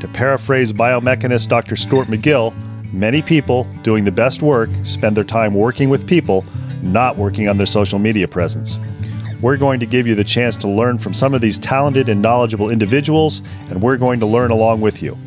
[0.00, 1.74] To paraphrase biomechanist Dr.
[1.74, 2.54] Stuart McGill,
[2.92, 6.44] many people doing the best work spend their time working with people,
[6.82, 8.78] not working on their social media presence.
[9.40, 12.22] We're going to give you the chance to learn from some of these talented and
[12.22, 15.18] knowledgeable individuals, and we're going to learn along with you.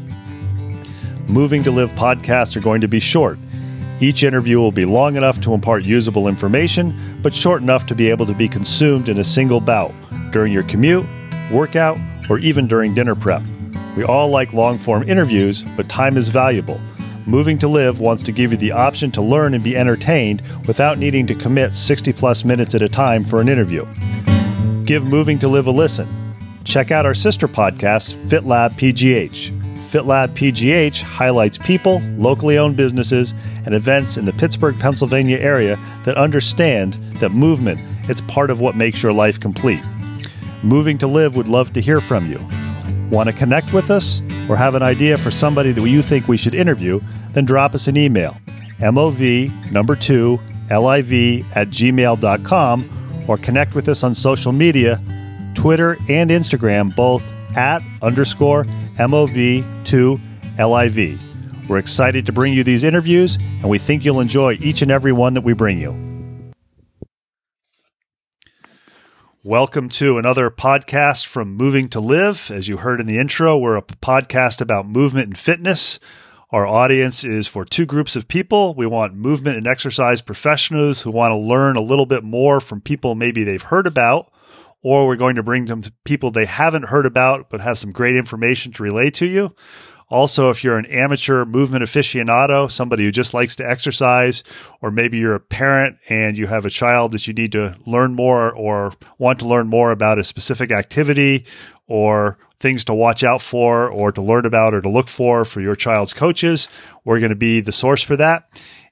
[1.28, 3.38] Moving to Live podcasts are going to be short.
[4.00, 8.10] Each interview will be long enough to impart usable information, but short enough to be
[8.10, 9.94] able to be consumed in a single bout
[10.32, 11.06] during your commute,
[11.52, 11.98] workout,
[12.30, 13.44] or even during dinner prep.
[13.96, 16.80] We all like long form interviews, but time is valuable.
[17.26, 20.98] Moving to Live wants to give you the option to learn and be entertained without
[20.98, 23.86] needing to commit 60 plus minutes at a time for an interview.
[24.86, 26.08] Give Moving to Live a listen.
[26.64, 29.52] Check out our sister podcast, FitLab PGH.
[29.90, 33.34] FitLab PGH highlights people, locally owned businesses,
[33.66, 37.80] and events in the Pittsburgh, Pennsylvania area that understand that movement
[38.10, 39.84] it's part of what makes your life complete.
[40.64, 42.40] Moving to Live would love to hear from you.
[43.12, 46.38] Want to connect with us or have an idea for somebody that you think we
[46.38, 47.02] should interview?
[47.34, 48.38] Then drop us an email.
[48.80, 55.00] MOV number two LIV at gmail.com or connect with us on social media,
[55.54, 58.64] Twitter and Instagram, both at underscore
[58.98, 61.68] MOV2LIV.
[61.68, 65.12] We're excited to bring you these interviews, and we think you'll enjoy each and every
[65.12, 66.11] one that we bring you.
[69.44, 72.52] Welcome to another podcast from Moving to Live.
[72.52, 76.00] As you heard in the intro, we're a podcast about movement and fitness.
[76.52, 78.76] Our audience is for two groups of people.
[78.76, 82.82] We want movement and exercise professionals who want to learn a little bit more from
[82.82, 84.32] people maybe they've heard about,
[84.84, 87.92] or we're going to bring them to people they haven't heard about but have some
[87.92, 89.56] great information to relay to you.
[90.12, 94.44] Also, if you're an amateur movement aficionado, somebody who just likes to exercise,
[94.82, 98.14] or maybe you're a parent and you have a child that you need to learn
[98.14, 101.46] more or want to learn more about a specific activity
[101.88, 105.62] or things to watch out for or to learn about or to look for for
[105.62, 106.68] your child's coaches,
[107.06, 108.50] we're going to be the source for that.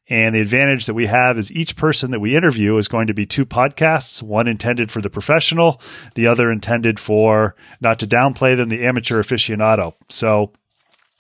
[0.09, 3.13] And the advantage that we have is each person that we interview is going to
[3.13, 5.79] be two podcasts, one intended for the professional,
[6.16, 9.94] the other intended for not to downplay them, the amateur aficionado.
[10.09, 10.52] So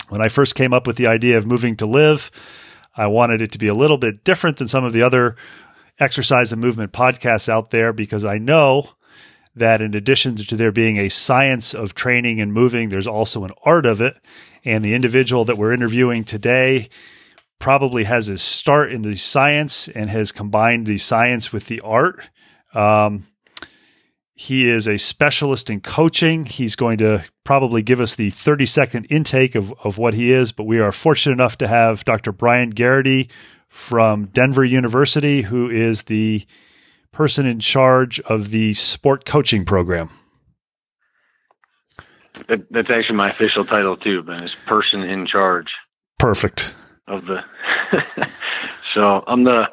[0.09, 2.31] when I first came up with the idea of moving to live,
[2.95, 5.35] I wanted it to be a little bit different than some of the other
[5.99, 8.89] exercise and movement podcasts out there because I know
[9.55, 13.51] that in addition to there being a science of training and moving, there's also an
[13.63, 14.15] art of it.
[14.65, 16.89] And the individual that we're interviewing today
[17.59, 22.29] probably has his start in the science and has combined the science with the art.
[22.73, 23.27] Um,
[24.33, 26.45] he is a specialist in coaching.
[26.45, 30.51] He's going to probably give us the 30 second intake of, of what he is,
[30.51, 32.31] but we are fortunate enough to have Dr.
[32.31, 33.27] Brian Gearity
[33.67, 36.45] from Denver University, who is the
[37.11, 40.11] person in charge of the sport coaching program.
[42.47, 44.43] That, that's actually my official title too, Ben.
[44.43, 45.73] Is person in charge.
[46.19, 46.75] Perfect.
[47.07, 47.39] Of the.
[48.93, 49.63] so I'm the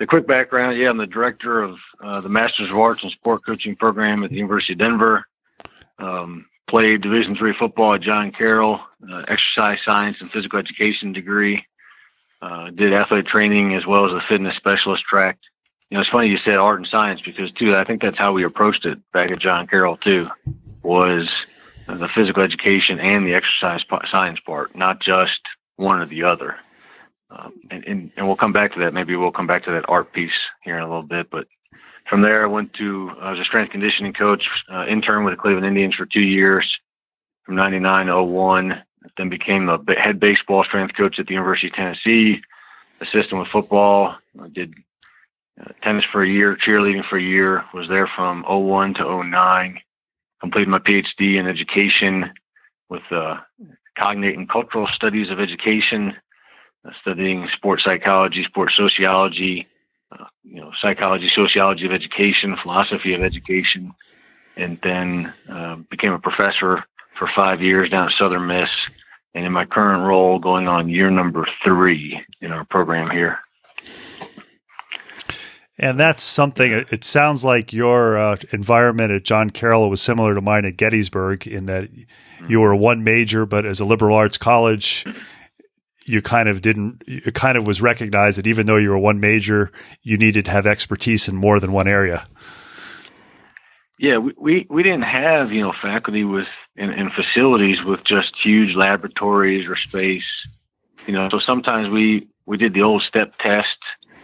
[0.00, 0.76] the quick background.
[0.76, 4.30] Yeah, I'm the director of uh, the Masters of Arts and Sport Coaching program at
[4.30, 5.24] the University of Denver.
[6.00, 11.66] Um, played Division three football at John Carroll, uh, exercise science and physical education degree.
[12.40, 15.38] Uh, did athletic training as well as a fitness specialist track.
[15.90, 18.32] You know, it's funny you said art and science because too, I think that's how
[18.32, 20.30] we approached it back at John Carroll too,
[20.82, 21.30] was
[21.86, 25.40] the physical education and the exercise science part, not just
[25.76, 26.56] one or the other.
[27.28, 28.94] Um, and, and, and we'll come back to that.
[28.94, 31.28] Maybe we'll come back to that art piece here in a little bit.
[31.30, 31.48] But
[32.08, 35.40] from there, I went to I was a strength conditioning coach, uh, intern with the
[35.40, 36.70] Cleveland Indians for two years,
[37.44, 38.82] from '99 to 01.
[39.16, 42.40] Then became a head baseball strength coach at the University of Tennessee.
[43.00, 44.14] Assistant with football.
[44.40, 44.74] I did
[45.60, 47.64] uh, tennis for a year, cheerleading for a year.
[47.74, 49.80] Was there from 01 to 09.
[50.40, 52.32] Completed my PhD in education
[52.88, 53.38] with uh,
[53.98, 56.14] cognate and cultural studies of education
[57.00, 59.66] studying sports psychology, sports sociology,
[60.18, 63.92] uh, you know, psychology, sociology of education, philosophy of education,
[64.56, 66.84] and then uh, became a professor
[67.18, 68.68] for five years down at Southern Miss.
[69.34, 73.38] And in my current role, going on year number three in our program here.
[75.78, 76.70] And that's something.
[76.70, 81.46] It sounds like your uh, environment at John Carroll was similar to mine at Gettysburg,
[81.46, 81.88] in that
[82.46, 85.06] you were one major, but as a liberal arts college,
[86.06, 89.20] you kind of didn't, it kind of was recognized that even though you were one
[89.20, 89.70] major,
[90.02, 92.26] you needed to have expertise in more than one area.
[93.98, 98.74] Yeah, we, we, we didn't have, you know, faculty with and facilities with just huge
[98.74, 100.24] laboratories or space.
[101.06, 103.76] You know, so sometimes we, we did the old step test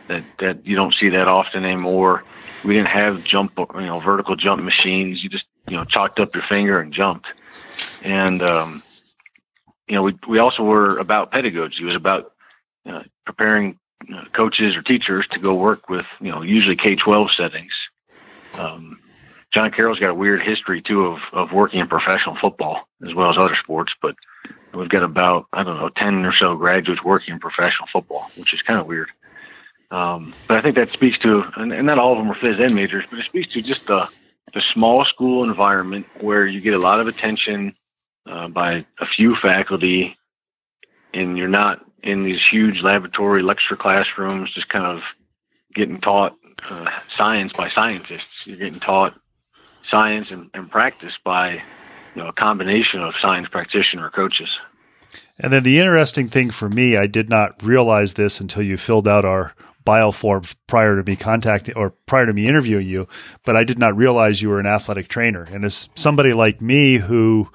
[0.08, 2.24] that, that you don't see that often anymore.
[2.64, 5.22] We didn't have jump, you know, vertical jump machines.
[5.22, 7.26] You just, you know, chalked up your finger and jumped.
[8.02, 8.82] And, um,
[9.88, 11.82] you know, we, we also were about pedagogy.
[11.82, 12.32] It was about
[12.86, 13.78] uh, preparing
[14.14, 17.72] uh, coaches or teachers to go work with, you know, usually K 12 settings.
[18.54, 19.00] Um,
[19.52, 23.30] John Carroll's got a weird history too of, of working in professional football as well
[23.30, 24.14] as other sports, but
[24.74, 28.52] we've got about, I don't know, 10 or so graduates working in professional football, which
[28.52, 29.08] is kind of weird.
[29.90, 32.60] Um, but I think that speaks to, and, and not all of them are phys
[32.60, 34.06] ed majors, but it speaks to just the,
[34.52, 37.72] the small school environment where you get a lot of attention
[38.28, 40.16] uh, by a few faculty
[41.14, 45.02] and you're not in these huge laboratory lecture classrooms just kind of
[45.74, 46.34] getting taught
[46.68, 46.86] uh,
[47.16, 48.46] science by scientists.
[48.46, 49.14] You're getting taught
[49.90, 51.54] science and, and practice by
[52.14, 54.48] you know a combination of science practitioner coaches.
[55.38, 59.08] And then the interesting thing for me, I did not realize this until you filled
[59.08, 59.54] out our
[59.84, 63.08] bio form prior to me contacting or prior to me interviewing you,
[63.44, 65.44] but I did not realize you were an athletic trainer.
[65.44, 67.48] And as somebody like me who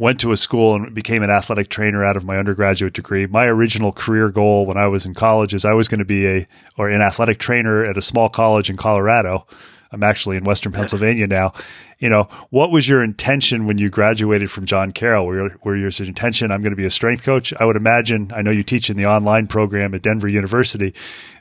[0.00, 3.26] went to a school and became an athletic trainer out of my undergraduate degree.
[3.26, 6.26] My original career goal when I was in college is I was going to be
[6.26, 6.46] a
[6.78, 9.46] or an athletic trainer at a small college in Colorado.
[9.92, 11.52] I'm actually in Western Pennsylvania now.
[11.98, 15.26] You know, what was your intention when you graduated from John Carroll?
[15.26, 17.52] Were, were your intention, I'm going to be a strength coach?
[17.60, 20.94] I would imagine, I know you teach in the online program at Denver University.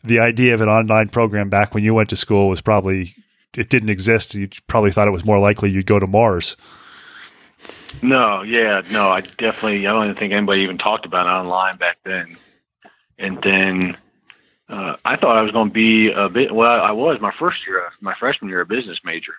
[0.04, 3.16] The idea of an online program back when you went to school was probably,
[3.56, 4.36] it didn't exist.
[4.36, 6.58] You probably thought it was more likely you'd go to Mars.
[8.02, 11.78] No, yeah, no, I definitely, I don't even think anybody even talked about it online
[11.78, 12.38] back then.
[13.18, 13.98] And then
[14.70, 17.58] uh, I thought I was going to be a bit, well, I was my first
[17.68, 19.34] year, my freshman year, a business major.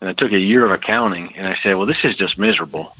[0.00, 2.94] And I took a year of accounting and I said, well, this is just miserable.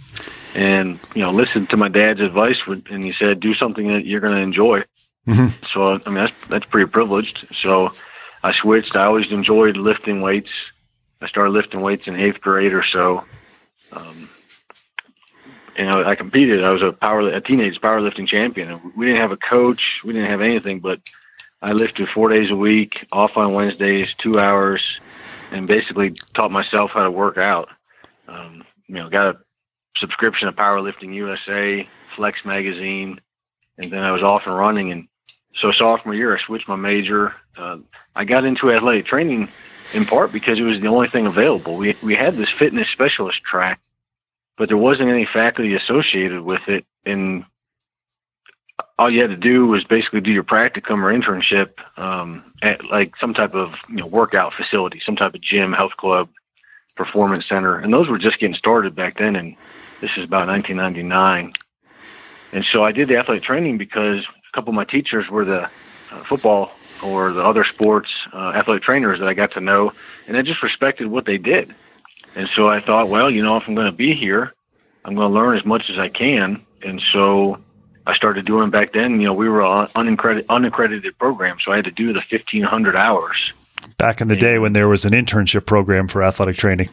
[0.55, 4.21] And, you know, listen to my dad's advice and he said, do something that you're
[4.21, 4.85] going to enjoy.
[5.27, 5.65] Mm-hmm.
[5.73, 7.47] So, I mean, that's, that's pretty privileged.
[7.61, 7.93] So
[8.43, 8.95] I switched.
[8.97, 10.51] I always enjoyed lifting weights.
[11.21, 13.25] I started lifting weights in eighth grade or so.
[13.93, 14.29] Um,
[15.77, 16.65] you know, I competed.
[16.65, 18.93] I was a power, a teenage powerlifting champion.
[18.97, 20.01] We didn't have a coach.
[20.05, 21.01] We didn't have anything, but
[21.61, 24.83] I lifted four days a week, off on Wednesdays, two hours,
[25.51, 27.69] and basically taught myself how to work out.
[28.29, 29.39] Um, you know, got a
[29.97, 33.21] subscription to Powerlifting USA, Flex Magazine,
[33.79, 34.93] and then I was off and running.
[34.93, 35.09] And
[35.57, 37.35] so sophomore year, I switched my major.
[37.57, 37.79] Uh,
[38.15, 39.49] I got into athletic training
[39.93, 41.77] in part because it was the only thing available.
[41.77, 43.81] We we had this fitness specialist track
[44.57, 46.85] but there wasn't any faculty associated with it.
[47.05, 47.45] And
[48.99, 53.17] all you had to do was basically do your practicum or internship um, at like
[53.21, 56.29] some type of you know workout facility, some type of gym, health club,
[56.97, 59.37] performance center, and those were just getting started back then.
[59.37, 59.57] And
[60.01, 61.53] this is about 1999.
[62.53, 65.63] And so I did the athletic training because a couple of my teachers were the
[65.65, 66.73] uh, football
[67.03, 69.93] or the other sports uh, athletic trainers that I got to know,
[70.29, 71.75] and I just respected what they did.
[72.35, 74.53] And so I thought, well, you know, if I'm going to be here,
[75.05, 76.65] I'm going to learn as much as I can.
[76.83, 77.59] And so
[78.07, 81.59] I started doing back then, you know, we were an unaccredited, unaccredited program.
[81.65, 83.53] So I had to do the 1500 hours.
[83.99, 86.89] Back in the day when there was an internship program for athletic training.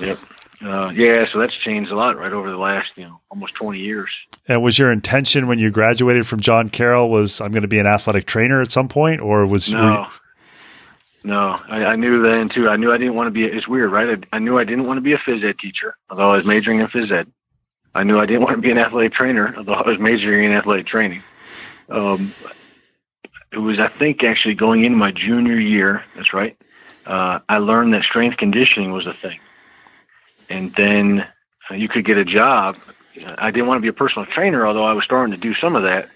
[0.00, 0.18] Yep.
[0.62, 3.78] Uh, yeah, so that's changed a lot right over the last, you know, almost 20
[3.78, 4.08] years.
[4.48, 7.78] And was your intention when you graduated from John Carroll was I'm going to be
[7.78, 10.06] an athletic trainer at some point, or was no,
[11.24, 12.68] no, I, I, knew then too.
[12.68, 13.44] I knew I didn't want to be.
[13.44, 14.22] It's weird, right?
[14.32, 16.44] I, I, knew I didn't want to be a phys ed teacher, although I was
[16.44, 17.32] majoring in phys ed.
[17.94, 20.52] I knew I didn't want to be an athletic trainer, although I was majoring in
[20.52, 21.22] athletic training.
[21.88, 22.34] Um,
[23.52, 26.04] it was, I think, actually going into my junior year.
[26.14, 26.56] That's right.
[27.06, 29.38] Uh, I learned that strength conditioning was a thing,
[30.50, 31.26] and then
[31.70, 32.76] uh, you could get a job.
[33.38, 35.74] I didn't want to be a personal trainer, although I was starting to do some
[35.74, 36.10] of that.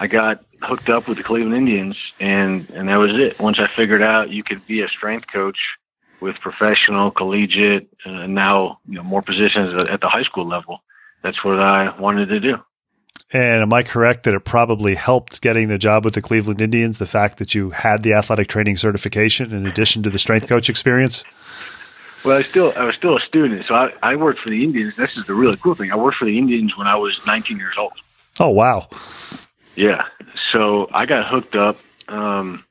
[0.00, 3.38] I got hooked up with the Cleveland Indians, and and that was it.
[3.38, 5.58] Once I figured out you could be a strength coach
[6.20, 10.82] with professional, collegiate, uh, and now you know more positions at the high school level.
[11.22, 12.56] That's what I wanted to do.
[13.32, 16.98] And am I correct that it probably helped getting the job with the Cleveland Indians,
[16.98, 20.68] the fact that you had the athletic training certification in addition to the strength coach
[20.68, 21.24] experience?
[22.24, 24.96] Well, I still I was still a student, so I, I worked for the Indians.
[24.96, 25.92] This is the really cool thing.
[25.92, 27.92] I worked for the Indians when I was 19 years old.
[28.38, 28.88] Oh wow!
[29.80, 30.04] Yeah.
[30.52, 31.78] So I got hooked up.
[32.06, 32.66] Um,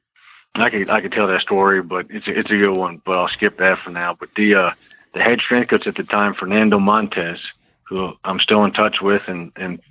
[0.53, 3.01] I could I could tell that story, but it's a, it's a good one.
[3.03, 4.15] But I'll skip that for now.
[4.19, 4.69] But the uh,
[5.15, 7.39] the head strength coach at the time, Fernando Montes,
[7.87, 9.81] who I'm still in touch with, and and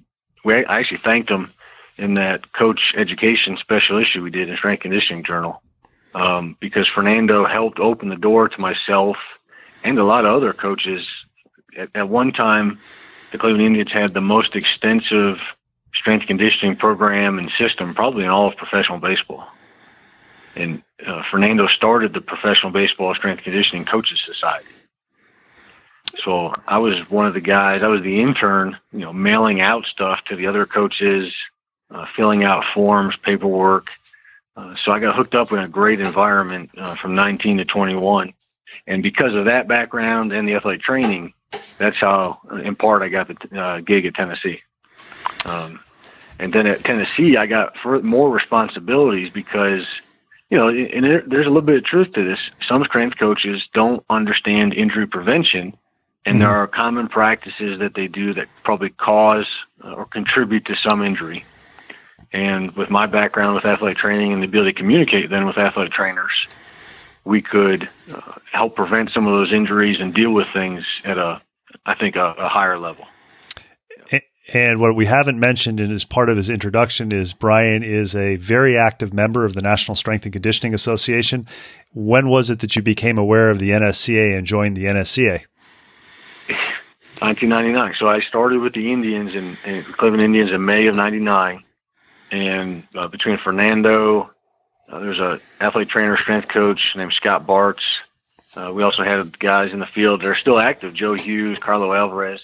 [0.45, 1.51] we I actually thanked him
[1.97, 5.61] in that coach education special issue we did in Strength Conditioning Journal
[6.15, 9.17] um, because Fernando helped open the door to myself
[9.83, 11.05] and a lot of other coaches.
[11.77, 12.79] At, at one time,
[13.33, 15.39] the Cleveland Indians had the most extensive
[15.95, 19.49] strength conditioning program and system probably in all of professional baseball.
[20.57, 24.67] And uh, Fernando started the Professional Baseball Strength Conditioning Coaches Society.
[26.25, 27.83] So I was one of the guys.
[27.83, 31.33] I was the intern, you know, mailing out stuff to the other coaches,
[31.91, 33.89] uh, filling out forms, paperwork.
[34.57, 38.33] Uh, so I got hooked up in a great environment uh, from 19 to 21,
[38.87, 41.33] and because of that background and the athletic training,
[41.79, 44.61] that's how, in part, I got the uh, gig at Tennessee.
[45.45, 45.81] Um,
[46.39, 49.85] and then at Tennessee, I got more responsibilities because,
[50.51, 52.39] you know, and there's a little bit of truth to this.
[52.69, 55.77] Some strength coaches don't understand injury prevention,
[56.25, 56.39] and mm-hmm.
[56.41, 59.47] there are common practices that they do that probably cause
[59.85, 61.45] uh, or contribute to some injury.
[62.33, 65.93] And with my background with athletic training and the ability to communicate then with athletic
[65.93, 66.47] trainers,
[67.25, 71.41] we could uh, help prevent some of those injuries and deal with things at a,
[71.85, 73.07] I think, a, a higher level.
[74.53, 78.37] And what we haven't mentioned in as part of his introduction is Brian is a
[78.37, 81.47] very active member of the National Strength and Conditioning Association.
[81.93, 85.45] When was it that you became aware of the NSCA and joined the NSCA?
[87.21, 87.97] 1999.
[87.99, 91.63] So I started with the Indians in, in Cleveland Indians in May of '99,
[92.31, 94.31] and uh, between Fernando,
[94.89, 97.83] uh, there's a athlete trainer, strength coach named Scott Bartz.
[98.55, 101.93] Uh, we also had guys in the field that are still active: Joe Hughes, Carlo
[101.93, 102.41] Alvarez.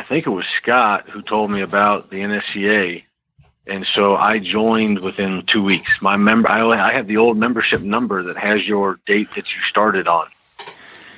[0.00, 3.04] I think it was Scott who told me about the NSCA,
[3.66, 5.90] and so I joined within two weeks.
[6.00, 9.60] My member, I, I have the old membership number that has your date that you
[9.68, 10.26] started on,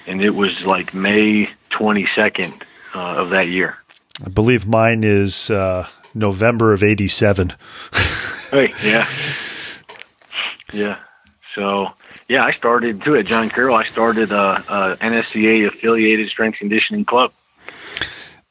[0.08, 2.62] and it was like May 22nd
[2.92, 3.78] uh, of that year.
[4.26, 7.52] I believe mine is uh, November of '87.
[8.50, 9.08] hey, yeah,
[10.72, 10.98] yeah.
[11.54, 11.86] So
[12.28, 13.76] yeah, I started too at John Carroll.
[13.76, 17.32] I started a, a NSCA affiliated strength conditioning club.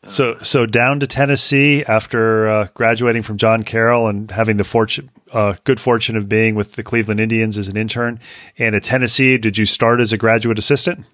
[0.07, 5.11] So, so down to Tennessee after uh, graduating from John Carroll and having the fortune,
[5.31, 8.19] uh, good fortune of being with the Cleveland Indians as an intern.
[8.57, 11.05] And at Tennessee, did you start as a graduate assistant?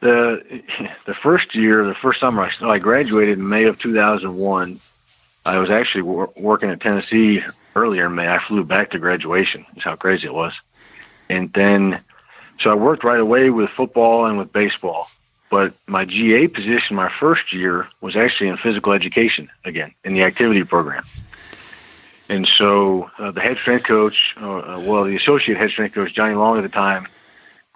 [0.00, 0.62] The
[1.06, 4.80] the first year, the first summer, I, I graduated in May of 2001.
[5.44, 7.42] I was actually wor- working at Tennessee
[7.76, 8.26] earlier in May.
[8.26, 9.64] I flew back to graduation.
[9.72, 10.52] That's how crazy it was.
[11.28, 12.00] And then,
[12.60, 15.08] so I worked right away with football and with baseball.
[15.52, 20.22] But my GA position my first year was actually in physical education again in the
[20.22, 21.04] activity program.
[22.30, 26.14] And so uh, the head strength coach, uh, uh well, the associate head strength coach,
[26.14, 27.06] Johnny Long at the time,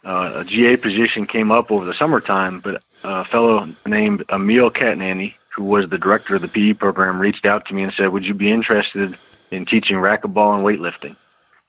[0.06, 5.34] uh, a GA position came up over the summertime, but a fellow named Emil Catnani,
[5.54, 8.24] who was the director of the PE program, reached out to me and said, Would
[8.24, 9.18] you be interested
[9.50, 11.14] in teaching racquetball and weightlifting?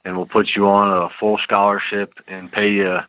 [0.06, 3.00] And we'll put you on a full scholarship and pay you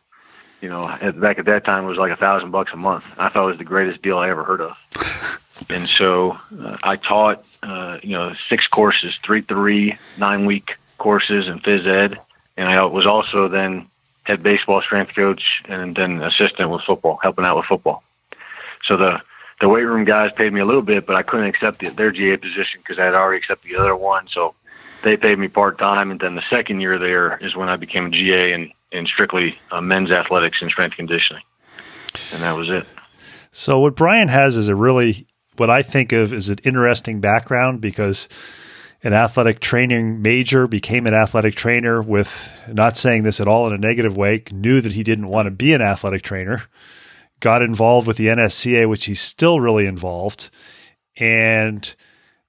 [0.61, 3.03] you know, at, back at that time it was like a thousand bucks a month.
[3.17, 5.41] I thought it was the greatest deal I ever heard of.
[5.69, 11.47] and so uh, I taught, uh, you know, six courses, three, three, nine week courses
[11.47, 12.19] in phys ed.
[12.57, 13.87] And I was also then
[14.23, 18.03] head baseball strength coach and then assistant with football, helping out with football.
[18.85, 19.21] So the,
[19.61, 22.11] the weight room guys paid me a little bit, but I couldn't accept the, their
[22.11, 24.27] GA position because I had already accepted the other one.
[24.31, 24.55] So
[25.03, 26.11] they paid me part time.
[26.11, 29.59] And then the second year there is when I became a GA and in strictly
[29.71, 31.43] uh, men's athletics and strength conditioning,
[32.33, 32.85] and that was it.
[33.51, 35.27] So what Brian has is a really
[35.57, 38.29] what I think of as an interesting background because
[39.03, 43.73] an athletic training major became an athletic trainer with not saying this at all in
[43.73, 46.63] a negative way knew that he didn't want to be an athletic trainer
[47.39, 50.49] got involved with the NSCA which he's still really involved
[51.17, 51.95] and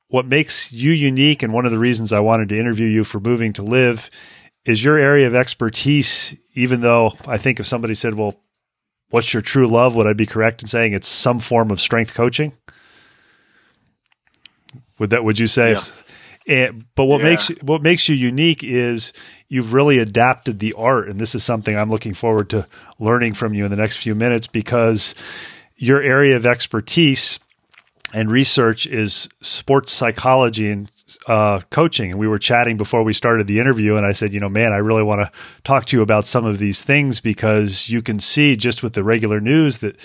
[0.09, 3.21] what makes you unique and one of the reasons I wanted to interview you for
[3.21, 4.11] moving to live
[4.65, 8.41] is your area of expertise, even though I think if somebody said, well,
[9.11, 9.95] what's your true love?
[9.95, 12.53] Would I be correct in saying it's some form of strength coaching?
[14.99, 15.73] Would that, would you say?
[15.73, 15.79] Yeah.
[16.47, 17.31] And, eh, but what yeah.
[17.31, 19.13] makes what makes you unique is
[19.49, 22.67] you've really adapted the art, and this is something I'm looking forward to
[22.99, 25.15] learning from you in the next few minutes because
[25.77, 27.41] your area of expertise
[28.13, 30.91] and research is sports psychology and
[31.27, 32.11] uh, coaching.
[32.11, 34.73] And we were chatting before we started the interview, and I said, you know, man,
[34.73, 35.33] I really want to
[35.65, 39.05] talk to you about some of these things because you can see just with the
[39.05, 39.97] regular news that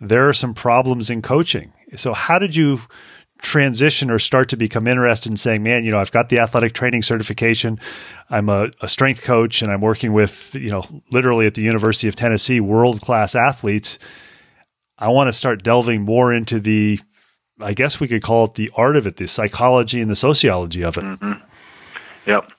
[0.00, 1.72] there are some problems in coaching.
[1.96, 2.82] So, how did you
[3.38, 6.72] transition or start to become interested in saying, man, you know, I've got the athletic
[6.72, 7.78] training certification.
[8.30, 12.08] I'm a, a strength coach and I'm working with, you know, literally at the University
[12.08, 13.98] of Tennessee, world class athletes.
[14.98, 16.98] I want to start delving more into the
[17.60, 20.84] I guess we could call it the art of it, the psychology and the sociology
[20.84, 21.04] of it.
[21.04, 21.32] Mm-hmm.
[22.26, 22.52] Yep.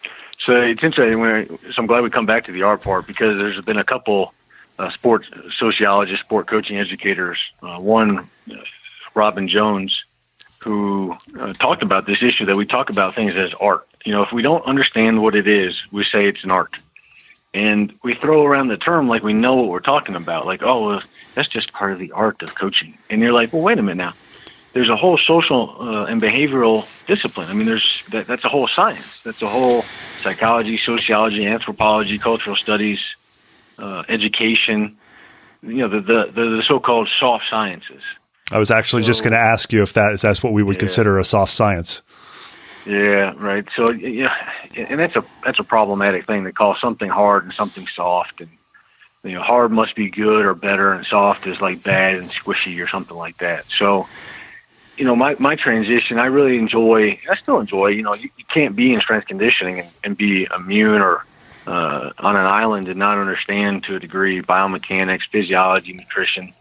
[0.45, 1.59] So it's interesting.
[1.73, 4.33] So I'm glad we come back to the art part because there's been a couple
[4.79, 5.27] uh, sports
[5.57, 7.37] sociologists, sport coaching educators.
[7.61, 8.29] Uh, one,
[9.13, 10.03] Robyn Jones,
[10.59, 13.87] who uh, talked about this issue that we talk about things as art.
[14.05, 16.75] You know, if we don't understand what it is, we say it's an art,
[17.53, 20.45] and we throw around the term like we know what we're talking about.
[20.45, 21.01] Like, oh, well,
[21.35, 22.97] that's just part of the art of coaching.
[23.09, 24.13] And you're like, well, wait a minute now.
[24.74, 27.50] There's a whole social uh, and behavioral discipline.
[27.50, 29.19] I mean, there's that, that's a whole science.
[29.24, 29.83] That's a whole
[30.21, 33.15] psychology, sociology, anthropology, cultural studies,
[33.79, 34.97] uh, education.
[35.63, 38.01] You know, the the, the, the so-called soft sciences.
[38.51, 40.63] I was actually so, just going to ask you if that is that's what we
[40.63, 40.81] would yeah.
[40.81, 42.01] consider a soft science.
[42.86, 43.67] Yeah, right.
[43.75, 44.33] So yeah,
[44.75, 48.50] and that's a that's a problematic thing to call something hard and something soft, and
[49.24, 52.81] you know, hard must be good or better, and soft is like bad and squishy
[52.81, 53.65] or something like that.
[53.77, 54.07] So,
[54.97, 57.19] you know, my my transition, I really enjoy.
[57.29, 57.87] I still enjoy.
[57.87, 61.25] You know, you, you can't be in strength conditioning and, and be immune or
[61.65, 66.53] uh, on an island and not understand to a degree biomechanics, physiology, nutrition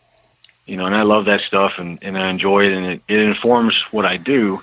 [0.66, 3.20] you know, and I love that stuff and, and I enjoy it and it, it
[3.20, 4.60] informs what I do.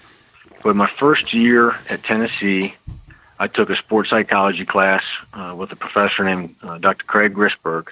[0.61, 2.75] But my first year at Tennessee,
[3.39, 5.03] I took a sports psychology class
[5.33, 7.05] uh, with a professor named uh, Dr.
[7.05, 7.91] Craig Wrisberg.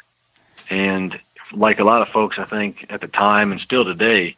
[0.70, 1.18] And
[1.54, 4.36] like a lot of folks, I think at the time and still today,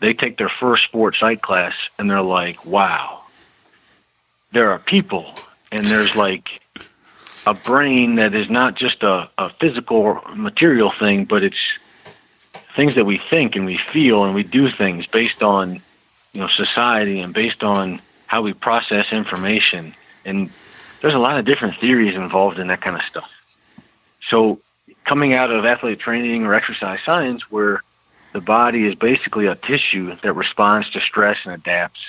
[0.00, 3.22] they take their first sports psych class and they're like, wow,
[4.52, 5.34] there are people
[5.72, 6.48] and there's like
[7.46, 11.56] a brain that is not just a, a physical material thing, but it's
[12.76, 15.74] things that we think and we feel and we do things based on
[16.32, 19.94] you know society and based on how we process information.
[20.24, 20.50] And
[21.00, 23.30] there's a lot of different theories involved in that kind of stuff.
[24.28, 24.60] So
[25.04, 27.82] coming out of athletic training or exercise science where
[28.38, 32.00] the body is basically a tissue that responds to stress and adapts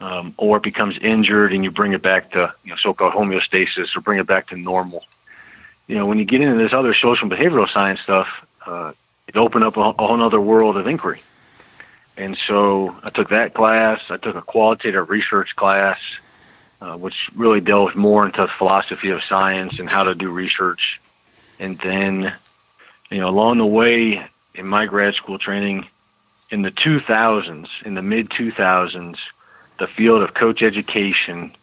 [0.00, 3.96] um, or it becomes injured and you bring it back to you know, so-called homeostasis
[3.96, 5.04] or bring it back to normal
[5.86, 8.28] you know when you get into this other social behavioral science stuff
[8.66, 8.92] uh,
[9.26, 11.22] it opened up a, a whole other world of inquiry.
[12.16, 14.00] And so I took that class.
[14.08, 15.98] I took a qualitative research class,
[16.80, 21.00] uh, which really delved more into the philosophy of science and how to do research.
[21.58, 22.32] And then,
[23.10, 24.26] you know, along the way
[24.56, 25.86] in my grad school training
[26.50, 29.16] in the 2000s, in the mid 2000s,
[29.78, 31.54] the field of coach education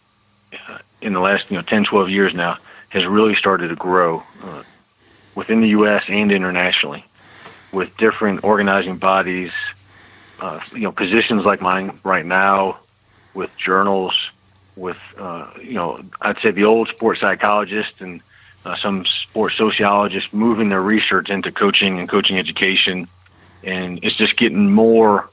[0.67, 2.58] uh, in the last, you know, 10, 12 years now
[2.89, 4.63] has really started to grow uh,
[5.36, 6.03] within the U.S.
[6.08, 7.03] and internationally
[7.71, 9.51] with different organizing bodies,
[10.39, 12.77] uh, you know, positions like mine right now,
[13.34, 14.13] with journals,
[14.75, 18.21] with uh, you know, I'd say the old sports psychologists and
[18.65, 23.08] uh, some sports sociologists moving their research into coaching and coaching education,
[23.63, 25.30] and it's just getting more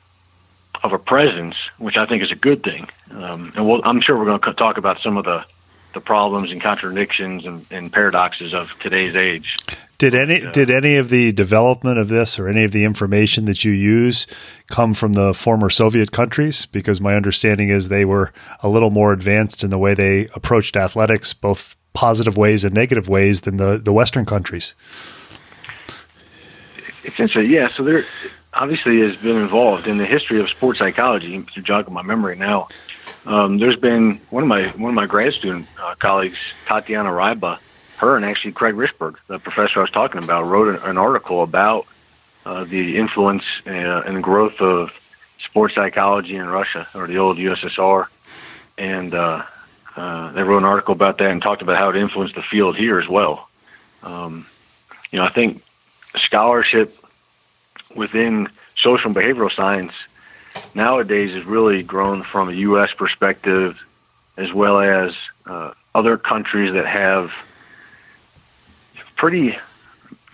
[0.83, 2.89] of a presence, which I think is a good thing.
[3.11, 5.45] Um, and we'll, I'm sure we're going to talk about some of the
[5.93, 9.57] the problems and contradictions and, and paradoxes of today's age.
[9.99, 10.53] Did any yeah.
[10.53, 14.27] did any of the development of this or any of the information that you use
[14.69, 16.65] come from the former Soviet countries?
[16.65, 20.77] Because my understanding is they were a little more advanced in the way they approached
[20.77, 24.75] athletics, both positive ways and negative ways, than the, the Western countries.
[27.05, 27.69] Essentially, yeah.
[27.77, 28.05] So there
[28.55, 31.43] obviously has been involved in the history of sports psychology.
[31.55, 32.69] To jog my memory now,
[33.27, 37.59] um, there's been one of my one of my grad student uh, colleagues, Tatiana Ryba
[38.01, 41.43] her and actually Craig Wrisberg, the professor I was talking about, wrote an, an article
[41.43, 41.87] about
[42.47, 44.91] uh, the influence uh, and growth of
[45.45, 48.07] sports psychology in Russia or the old USSR,
[48.79, 49.43] and uh,
[50.01, 52.75] uh, they wrote an article about that and talked about how it influenced the field
[52.75, 53.51] here as well.
[54.03, 54.47] Um,
[55.11, 55.63] you know, I think
[56.17, 56.97] scholarship
[57.95, 59.93] within social and behavioral science
[60.75, 62.89] nowadays has really grown from a U.S.
[62.97, 63.77] perspective
[64.39, 65.13] as well as
[65.45, 67.31] uh, other countries that have
[69.17, 69.59] pretty,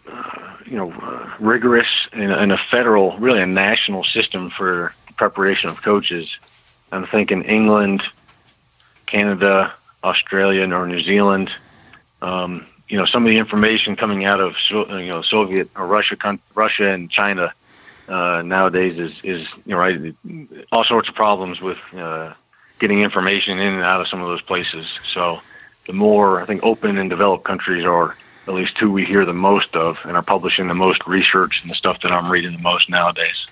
[0.09, 5.83] uh, you know, uh, rigorous and a federal, really a national system for preparation of
[5.83, 6.29] coaches.
[6.92, 8.05] I'm thinking England,
[9.07, 11.51] Canada, Australia, or New Zealand.
[12.23, 16.16] Um, you know, some of the information coming out of you know Soviet or Russia,
[16.55, 17.53] Russia and China
[18.09, 20.12] uh, nowadays is is you know
[20.73, 22.33] all sorts of problems with uh,
[22.79, 24.87] getting information in and out of some of those places.
[25.12, 25.40] So
[25.87, 28.16] the more I think open and developed countries are,
[28.47, 31.71] at least who we hear the most of and are publishing the most research and
[31.71, 33.47] the stuff that I'm reading the most nowadays.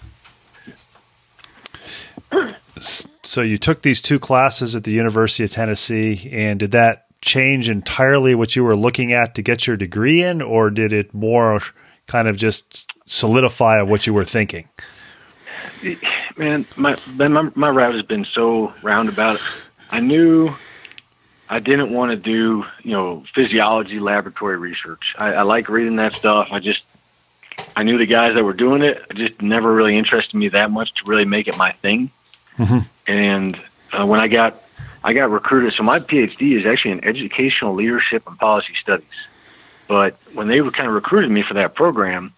[3.23, 7.71] So you took these two classes at the University of Tennessee, and did that change
[7.71, 11.61] entirely what you were looking at to get your degree in, or did it more
[12.07, 14.69] kind of just solidify what you were thinking?
[16.37, 19.41] man, my, my my route has been so roundabout.
[19.91, 20.55] I knew
[21.49, 25.15] I didn't want to do, you know, physiology laboratory research.
[25.17, 26.49] I, I like reading that stuff.
[26.51, 26.81] I just,
[27.77, 29.05] I knew the guys that were doing it.
[29.11, 32.11] It just never really interested me that much to really make it my thing.
[32.59, 32.79] Mm-hmm.
[33.07, 33.61] And
[33.93, 34.63] uh, when I got,
[35.03, 35.75] I got recruited.
[35.75, 39.07] So my PhD is actually in educational leadership and policy studies.
[39.89, 42.33] But when they were kind of recruited me for that program,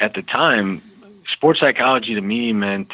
[0.00, 0.82] at the time,
[1.32, 2.92] sports psychology to me meant,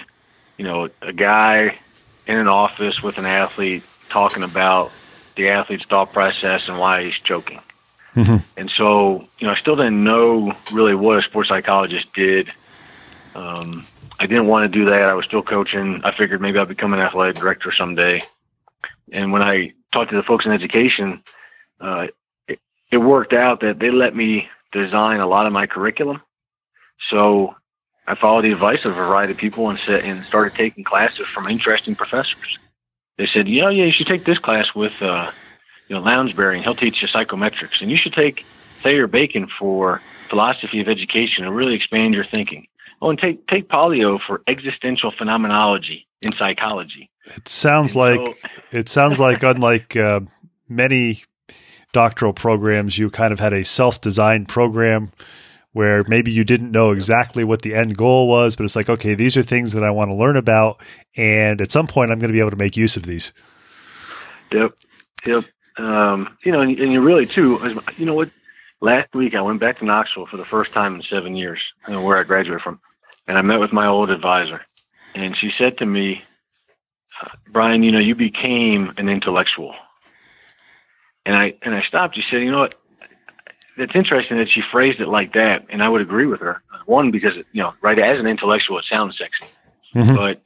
[0.59, 1.79] you know, a guy
[2.27, 4.93] in an office with an athlete talking about
[5.35, 7.61] the athlete's thought process and why he's choking.
[8.14, 8.37] Mm-hmm.
[8.57, 12.51] And so, you know, I still didn't know really what a sports psychologist did.
[13.35, 13.87] Um,
[14.18, 15.03] I didn't want to do that.
[15.03, 16.03] I was still coaching.
[16.05, 18.23] I figured maybe I'd become an athletic director someday.
[19.12, 21.23] And when I talked to the folks in education,
[21.81, 22.09] uh,
[22.49, 22.59] it,
[22.90, 26.20] it worked out that they let me design a lot of my curriculum.
[27.11, 27.55] So
[28.07, 31.27] I followed the advice of a variety of people and, set, and started taking classes
[31.29, 32.59] from interesting professors
[33.20, 35.31] they said, you know, yeah, you should take this class with, uh,
[35.90, 38.46] you know, Lounsbury, and he'll teach you psychometrics, and you should take
[38.83, 40.00] Thayer Bacon for
[40.31, 42.68] philosophy of education and really expand your thinking.
[43.03, 47.11] Oh, and take take Pollio for existential phenomenology in psychology.
[47.24, 50.20] It sounds and like so, it sounds like unlike uh,
[50.68, 51.24] many
[51.92, 55.11] doctoral programs, you kind of had a self-designed program
[55.72, 59.14] where maybe you didn't know exactly what the end goal was, but it's like, okay,
[59.14, 60.81] these are things that I want to learn about.
[61.16, 63.33] And at some point, I'm going to be able to make use of these.
[64.53, 64.72] Yep.
[65.26, 65.44] Yep.
[65.81, 68.31] Um, you know, and, and you really, too, you know what?
[68.83, 71.93] Last week, I went back to Knoxville for the first time in seven years, you
[71.93, 72.81] know, where I graduated from.
[73.29, 74.64] And I met with my old advisor.
[75.14, 76.23] And she said to me,
[77.23, 79.75] uh, Brian, you know, you became an intellectual.
[81.27, 82.16] And I and I stopped.
[82.16, 82.75] She said, you know what?
[83.81, 86.62] it's interesting that she phrased it like that, and I would agree with her.
[86.87, 89.47] One, because you know, right as an intellectual, it sounds sexy,
[89.95, 90.14] mm-hmm.
[90.14, 90.40] but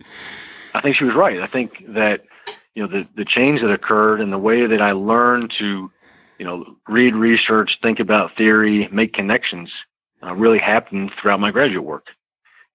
[0.75, 1.41] I think she was right.
[1.41, 2.25] I think that
[2.75, 5.91] you know the the change that occurred and the way that I learned to
[6.39, 9.71] you know read research, think about theory, make connections,
[10.23, 12.07] uh, really happened throughout my graduate work.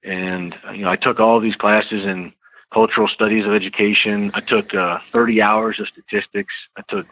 [0.04, 2.34] And uh, you know, I took all these classes in
[2.74, 4.32] cultural studies of education.
[4.34, 6.54] I took uh, 30 hours of statistics.
[6.78, 7.06] I took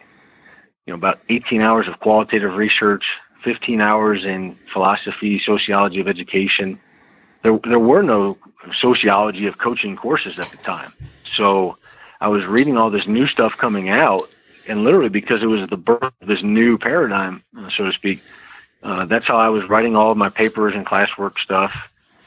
[0.85, 3.03] you know about 18 hours of qualitative research
[3.43, 6.79] 15 hours in philosophy, sociology of education.
[7.43, 8.37] There, there were no
[8.81, 10.91] sociology of coaching courses at the time.
[11.35, 11.77] So
[12.19, 14.29] I was reading all this new stuff coming out,
[14.67, 18.21] and literally because it was the birth of this new paradigm, uh, so to speak,
[18.83, 21.73] uh, that's how I was writing all of my papers and classwork stuff.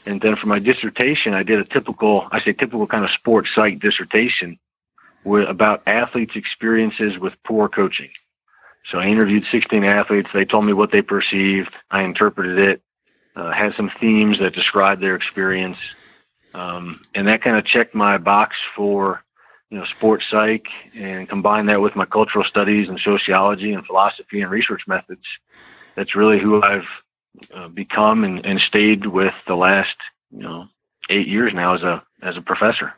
[0.05, 3.49] And then for my dissertation, I did a typical, I say typical kind of sports
[3.53, 4.57] psych dissertation
[5.23, 8.09] with, about athletes' experiences with poor coaching.
[8.89, 10.29] So I interviewed 16 athletes.
[10.33, 11.71] They told me what they perceived.
[11.91, 12.81] I interpreted it,
[13.35, 15.77] uh, had some themes that described their experience.
[16.53, 19.23] Um, and that kind of checked my box for,
[19.71, 24.41] you know, sports psych and combine that with my cultural studies and sociology and philosophy
[24.41, 25.23] and research methods.
[25.95, 26.87] That's really who I've
[27.55, 29.95] uh, become and, and stayed with the last,
[30.29, 30.65] you know,
[31.09, 32.93] eight years now as a, as a professor.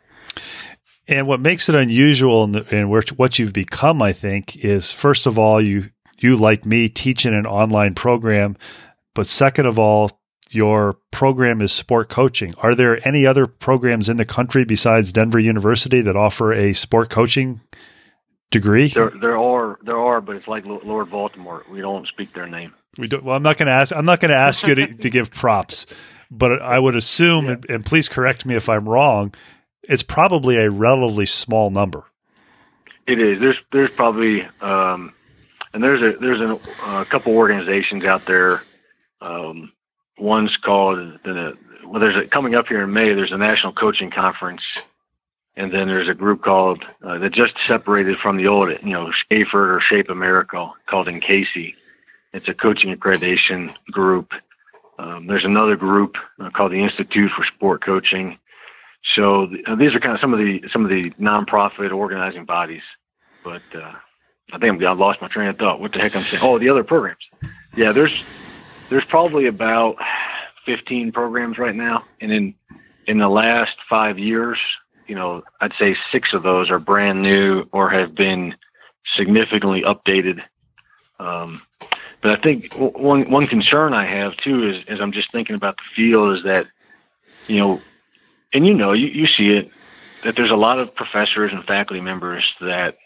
[1.08, 5.38] And what makes it unusual and in, what you've become, I think, is first of
[5.38, 8.56] all, you you like me teach in an online program,
[9.14, 10.23] but second of all,
[10.54, 12.54] your program is sport coaching.
[12.58, 17.10] Are there any other programs in the country besides Denver University that offer a sport
[17.10, 17.62] coaching
[18.52, 18.89] degree?
[18.89, 21.70] There, there are, there are, but it's like Lord Voldemort.
[21.70, 22.74] We don't speak their name.
[22.98, 23.24] We don't.
[23.24, 23.96] Well, I'm not going to ask.
[23.96, 25.88] I'm not going to ask you to, to, give props,
[26.30, 27.52] but I would assume, yeah.
[27.52, 29.34] and, and please correct me if I'm wrong
[29.84, 32.06] it's probably a relatively small number.
[33.06, 33.39] It is.
[33.39, 35.13] There's there's probably um,
[35.74, 38.63] and there's a there's a, a couple organizations out there.
[39.22, 39.72] Um,
[40.17, 41.54] one's called the
[41.86, 41.99] well.
[41.99, 43.13] There's a coming up here in May.
[43.13, 44.62] There's a national coaching conference,
[45.56, 49.12] and then there's a group called uh, that just separated from the old you know
[49.32, 51.76] Shafert or Shape America called NCASE.
[52.34, 54.32] It's a coaching accreditation group.
[54.97, 58.38] Um, there's another group uh, called the Institute for Sport Coaching
[59.15, 62.84] so uh, these are kind of some of the some of the nonprofit organizing bodies.
[63.43, 63.93] But uh,
[64.54, 65.80] I think i have lost my train of thought.
[65.80, 66.43] What the heck I'm saying?
[66.43, 67.19] Oh, the other programs.
[67.76, 68.23] Yeah, there's
[68.94, 69.96] there's probably about
[70.68, 72.56] 15 programs right now, and in
[73.08, 74.60] in the last five years,
[75.08, 78.56] you know, I'd say six of those are brand new or have been
[79.18, 80.42] significantly updated.
[81.20, 81.64] Um,
[82.22, 85.78] but I think one one concern I have too is, is I'm just thinking about
[85.78, 86.68] the field is that,
[87.48, 87.82] you know,
[88.54, 89.72] and you know, you, you see it
[90.24, 92.98] that there's a lot of professors and faculty members that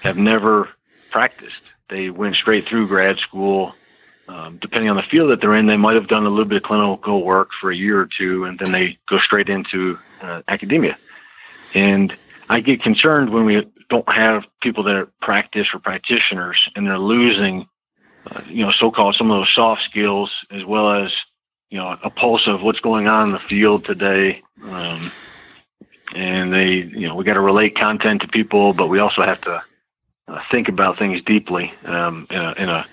[0.00, 0.70] have never
[1.10, 1.60] practiced.
[1.90, 3.74] They went straight through grad school
[4.28, 6.58] um, depending on the field that they're in, they might have done a little bit
[6.58, 10.42] of clinical work for a year or two, and then they go straight into uh,
[10.48, 10.98] academia.
[11.74, 12.14] And
[12.48, 16.98] I get concerned when we don't have people that are practice or practitioners, and they're
[16.98, 17.66] losing,
[18.30, 21.10] uh, you know, so-called some of those soft skills as well as,
[21.70, 24.42] you know, a pulse of what's going on in the field today.
[24.62, 25.10] Um,
[26.14, 29.40] and they, you know, we got to relate content to people, but we also have
[29.42, 29.62] to
[30.26, 32.86] uh, think about things deeply um, in, a, in a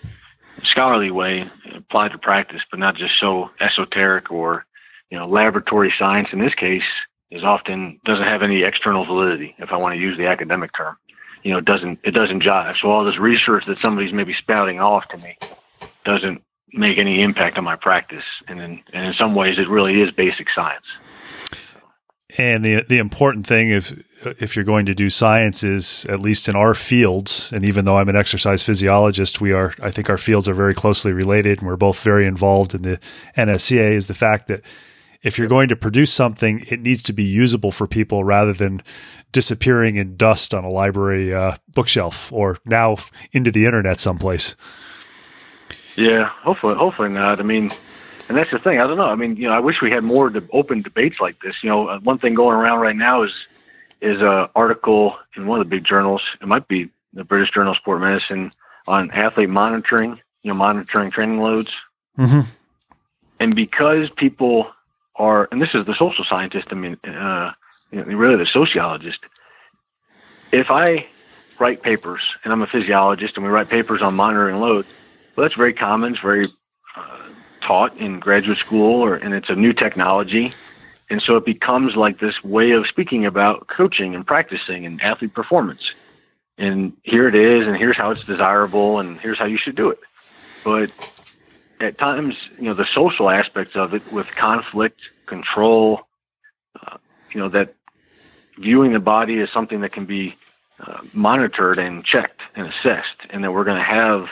[0.75, 4.65] scholarly way, applied to practice, but not just so esoteric or,
[5.09, 6.29] you know, laboratory science.
[6.33, 6.83] In this case,
[7.31, 9.55] is often doesn't have any external validity.
[9.57, 10.97] If I want to use the academic term,
[11.43, 12.75] you know, it doesn't it doesn't jive.
[12.81, 15.37] So all this research that somebody's maybe spouting off to me
[16.03, 18.25] doesn't make any impact on my practice.
[18.49, 20.85] And in, and in some ways, it really is basic science.
[22.37, 23.93] And the the important thing if
[24.39, 27.97] if you're going to do science is at least in our fields, and even though
[27.97, 31.67] I'm an exercise physiologist, we are I think our fields are very closely related, and
[31.67, 32.99] we're both very involved in the
[33.37, 33.93] NSCA.
[33.93, 34.61] Is the fact that
[35.21, 38.83] if you're going to produce something, it needs to be usable for people rather than
[39.31, 42.97] disappearing in dust on a library uh, bookshelf or now
[43.31, 44.55] into the internet someplace.
[45.95, 47.39] Yeah, hopefully, hopefully not.
[47.39, 47.71] I mean,
[48.27, 48.79] and that's the thing.
[48.79, 49.05] I don't know.
[49.05, 51.55] I mean, you know, I wish we had more de- open debates like this.
[51.61, 53.31] You know, uh, one thing going around right now is
[54.01, 56.21] is a article in one of the big journals.
[56.41, 58.51] It might be the British Journal of Sport Medicine
[58.87, 60.19] on athlete monitoring.
[60.43, 61.71] You know, monitoring training loads.
[62.17, 62.41] Mm-hmm.
[63.39, 64.71] And because people
[65.15, 67.51] are, and this is the social scientist, I mean, uh,
[67.91, 69.19] you know, really the sociologist.
[70.51, 71.07] If I
[71.59, 74.87] write papers, and I'm a physiologist, and we write papers on monitoring loads,
[75.35, 76.13] well, that's very common.
[76.13, 76.49] It's very uh,
[77.65, 80.53] taught in graduate school, or and it's a new technology,
[81.09, 85.33] and so it becomes like this way of speaking about coaching and practicing and athlete
[85.33, 85.81] performance.
[86.57, 89.89] And here it is, and here's how it's desirable, and here's how you should do
[89.89, 89.99] it.
[90.63, 90.91] But
[91.79, 96.01] at times, you know, the social aspects of it with conflict, control,
[96.81, 96.97] uh,
[97.33, 97.75] you know, that
[98.57, 100.35] viewing the body as something that can be
[100.79, 104.27] uh, monitored and checked and assessed, and that we're going to have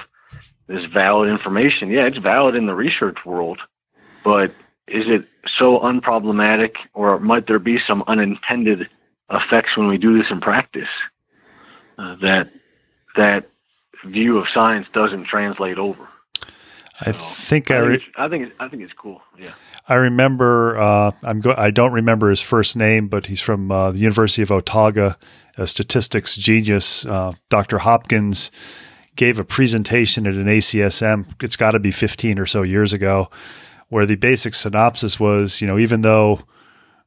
[0.67, 1.89] this valid information.
[1.89, 3.59] Yeah, it's valid in the research world,
[4.23, 4.51] but
[4.87, 8.89] is it so unproblematic, or might there be some unintended
[9.29, 10.89] effects when we do this in practice
[11.97, 12.51] uh, that
[13.15, 13.49] that
[14.05, 16.07] view of science doesn't translate over?
[17.01, 19.21] I think I, re- I think it's, I think it's cool.
[19.37, 19.51] Yeah.
[19.87, 20.77] I remember.
[20.79, 24.41] Uh, I'm go- I don't remember his first name, but he's from uh, the University
[24.41, 25.15] of Otago,
[25.57, 27.05] a statistics genius.
[27.05, 27.79] Uh, Dr.
[27.79, 28.51] Hopkins
[29.15, 31.25] gave a presentation at an ACSM.
[31.41, 33.29] It's got to be 15 or so years ago,
[33.89, 36.41] where the basic synopsis was, you know, even though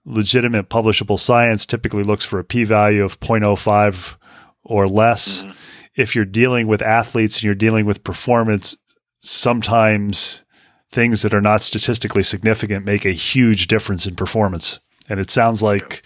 [0.04, 4.16] legitimate publishable science typically looks for a p-value of 0.05
[4.62, 5.52] or less, mm-hmm.
[5.96, 8.76] if you're dealing with athletes and you're dealing with performance
[9.20, 10.44] sometimes
[10.90, 14.78] things that are not statistically significant make a huge difference in performance.
[15.08, 16.02] And it sounds like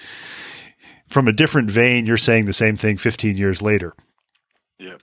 [1.09, 3.95] from a different vein, you're saying the same thing 15 years later.
[4.79, 4.97] Yeah.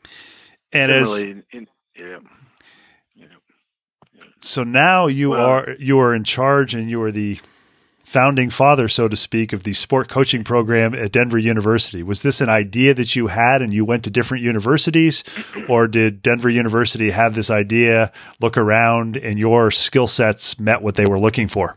[0.71, 1.43] And as, in,
[1.97, 2.19] yeah.
[3.15, 3.25] yeah.
[4.41, 7.39] So now you well, are you are in charge and you are the
[8.07, 12.01] founding father, so to speak, of the sport coaching program at Denver University.
[12.01, 15.25] Was this an idea that you had and you went to different universities,
[15.69, 20.95] or did Denver University have this idea, look around, and your skill sets met what
[20.95, 21.75] they were looking for?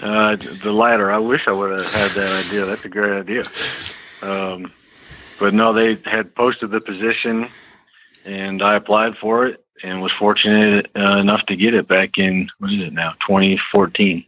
[0.00, 1.12] Uh, the latter.
[1.12, 2.64] I wish I would have had that idea.
[2.64, 3.44] That's a great idea.
[4.20, 4.72] Um,
[5.38, 7.48] but no, they had posted the position,
[8.24, 12.48] and I applied for it and was fortunate uh, enough to get it back in
[12.58, 14.24] what is it now, 2014.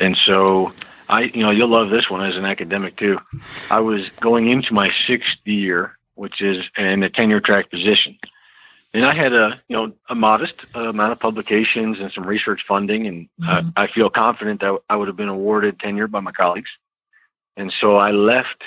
[0.00, 0.72] And so
[1.08, 3.18] I, you know, you'll love this one as an academic too.
[3.70, 8.18] I was going into my sixth year, which is in a tenure track position.
[8.94, 13.06] And I had a, you know, a modest amount of publications and some research funding,
[13.06, 13.70] and mm-hmm.
[13.76, 16.70] I, I feel confident that I would have been awarded tenure by my colleagues.
[17.56, 18.62] And so I left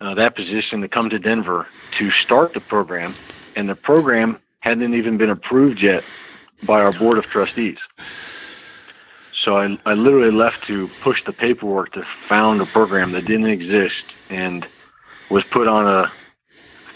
[0.00, 1.66] uh, that position to come to Denver
[1.98, 3.14] to start the program,
[3.56, 6.04] and the program hadn't even been approved yet
[6.62, 7.78] by our board of trustees.
[9.42, 13.46] So I, I literally left to push the paperwork to found a program that didn't
[13.46, 14.66] exist and
[15.30, 16.12] was put on a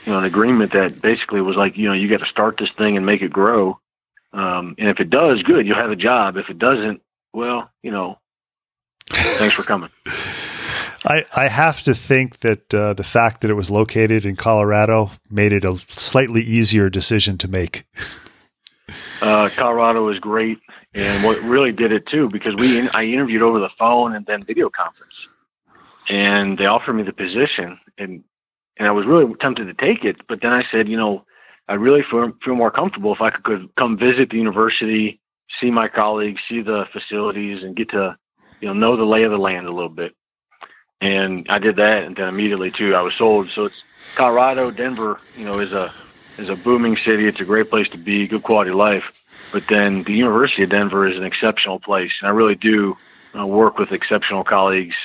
[0.04, 2.70] you know an agreement that basically was like you know you got to start this
[2.76, 3.78] thing and make it grow.
[4.32, 6.36] Um, and if it does good you'll have a job.
[6.36, 7.00] If it doesn't
[7.32, 8.18] well you know
[9.08, 9.90] thanks for coming
[11.04, 15.10] I, I have to think that uh, the fact that it was located in Colorado
[15.30, 17.84] made it a slightly easier decision to make.
[19.20, 20.58] Uh, Colorado is great,
[20.94, 24.44] and what really did it too, because we I interviewed over the phone and then
[24.44, 25.14] video conference,
[26.08, 28.24] and they offered me the position, and
[28.76, 31.24] and I was really tempted to take it, but then I said, you know,
[31.68, 35.20] I'd really feel, feel more comfortable if I could, could come visit the university,
[35.60, 38.16] see my colleagues, see the facilities, and get to
[38.60, 40.14] you know know the lay of the land a little bit.
[41.00, 43.50] And I did that, and then immediately too, I was sold.
[43.54, 43.82] So it's
[44.14, 45.20] Colorado, Denver.
[45.36, 45.92] You know, is a
[46.38, 47.26] is a booming city.
[47.26, 49.04] It's a great place to be, good quality life.
[49.52, 52.96] But then the University of Denver is an exceptional place, and I really do
[53.38, 54.96] uh, work with exceptional colleagues.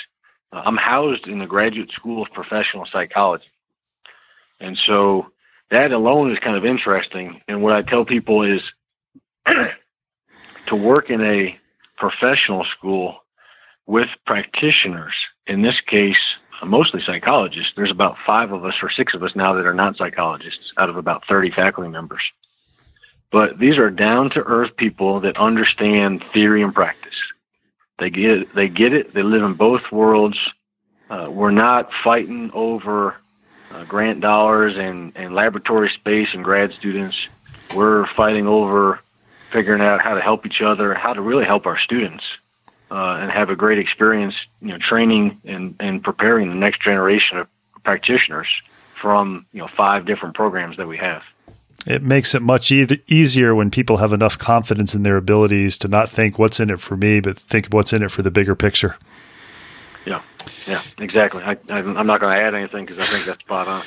[0.52, 3.52] Uh, I'm housed in the Graduate School of Professional Psychology,
[4.60, 5.32] and so
[5.69, 7.41] that alone is kind of interesting.
[7.47, 8.62] And what I tell people is
[10.67, 11.58] to work in a
[11.97, 13.19] professional school
[13.86, 15.13] with practitioners,
[15.49, 16.17] in this case,
[16.63, 17.73] mostly psychologists.
[17.75, 20.89] There's about five of us or six of us now that are not psychologists out
[20.89, 22.21] of about 30 faculty members.
[23.31, 27.15] But these are down to earth people that understand theory and practice.
[27.97, 29.13] They get it, they get it.
[29.13, 30.38] They live in both worlds.
[31.09, 33.15] Uh, we're not fighting over
[33.71, 37.27] uh, grant dollars and, and laboratory space and grad students.
[37.75, 38.99] We're fighting over
[39.51, 42.23] figuring out how to help each other, how to really help our students,
[42.91, 47.38] uh, and have a great experience, you know, training and, and preparing the next generation
[47.38, 47.47] of
[47.84, 48.47] practitioners
[48.99, 51.21] from, you know, five different programs that we have.
[51.88, 55.88] It makes it much e- easier when people have enough confidence in their abilities to
[55.88, 58.56] not think what's in it for me, but think what's in it for the bigger
[58.56, 58.97] picture.
[60.06, 60.21] Yeah,
[60.67, 61.43] yeah, exactly.
[61.43, 63.84] I, am not going to add anything because I think that's spot on.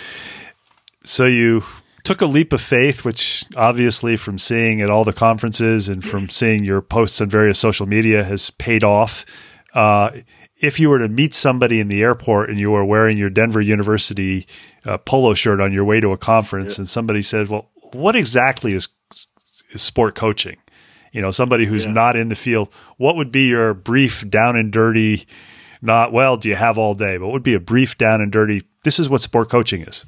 [1.05, 1.65] So you
[2.05, 6.29] took a leap of faith, which obviously from seeing at all the conferences and from
[6.29, 9.25] seeing your posts on various social media has paid off.
[9.75, 10.11] Uh,
[10.59, 13.61] if you were to meet somebody in the airport and you were wearing your Denver
[13.61, 14.47] University
[14.85, 16.83] uh, polo shirt on your way to a conference, yeah.
[16.83, 18.89] and somebody said, "Well, what exactly is,
[19.71, 20.57] is sport coaching?"
[21.13, 21.93] You know, somebody who's yeah.
[21.93, 22.73] not in the field.
[22.97, 25.27] What would be your brief, down and dirty?
[25.85, 26.37] Not well.
[26.37, 27.17] Do you have all day?
[27.17, 28.63] But what would be a brief, down and dirty?
[28.85, 30.05] This is what sport coaching is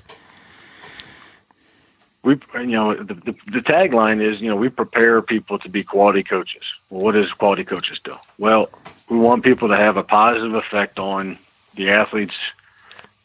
[2.24, 5.84] we you know the, the, the tagline is you know we prepare people to be
[5.84, 6.62] quality coaches.
[6.90, 8.14] Well, what does quality coaches do?
[8.38, 8.68] Well,
[9.08, 11.38] we want people to have a positive effect on
[11.76, 12.34] the athletes,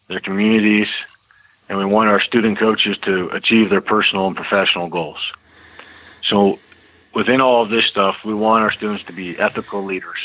[0.07, 0.88] their communities,
[1.69, 5.19] and we want our student coaches to achieve their personal and professional goals.
[6.27, 6.59] So,
[7.13, 10.19] within all of this stuff, we want our students to be ethical leaders,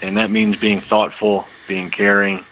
[0.00, 2.44] and that means being thoughtful, being caring,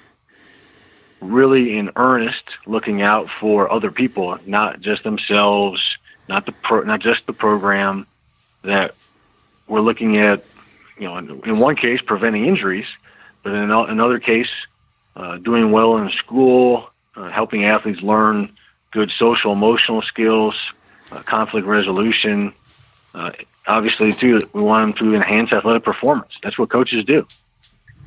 [1.20, 5.81] really in earnest looking out for other people, not just themselves,
[6.28, 8.07] not the pro, not just the program.
[8.64, 8.94] That
[9.66, 10.44] we're looking at,
[10.98, 12.87] you know, in, in one case preventing injuries,
[13.42, 14.48] but in another case,
[15.16, 18.52] uh, doing well in school, uh, helping athletes learn
[18.90, 20.54] good social emotional skills,
[21.12, 22.52] uh, conflict resolution.
[23.14, 23.33] Uh,
[23.66, 26.33] obviously, too, we want them to enhance athletic performance.
[26.42, 27.26] That's what coaches do.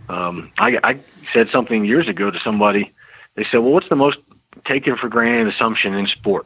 [0.09, 0.99] Um, I, I
[1.33, 2.91] said something years ago to somebody
[3.35, 4.17] they said, well, what's the most
[4.65, 6.45] taken for granted assumption in sport?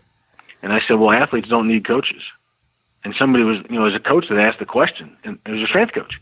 [0.61, 2.21] And I said, well, athletes don't need coaches.
[3.03, 5.61] And somebody was, you know, as a coach that asked the question, and it was
[5.61, 6.19] a strength coach.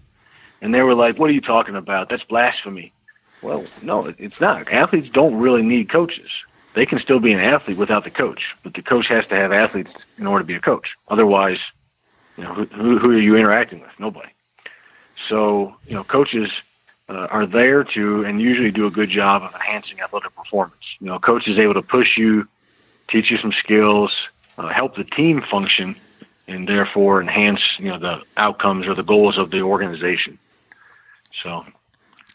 [0.61, 2.09] And they were like, what are you talking about?
[2.09, 2.93] That's blasphemy.
[3.41, 4.71] Well, no, it's not.
[4.71, 6.29] Athletes don't really need coaches.
[6.75, 9.51] They can still be an athlete without the coach, but the coach has to have
[9.51, 10.87] athletes in order to be a coach.
[11.07, 11.59] Otherwise,
[12.37, 13.91] you know, who, who are you interacting with?
[13.99, 14.29] Nobody.
[15.29, 16.51] So, you know, coaches–
[17.13, 20.83] uh, are there to and usually do a good job of enhancing athletic performance.
[20.99, 22.47] You know, coach is able to push you,
[23.09, 24.11] teach you some skills,
[24.57, 25.95] uh, help the team function,
[26.47, 30.39] and therefore enhance you know the outcomes or the goals of the organization.
[31.43, 31.65] So,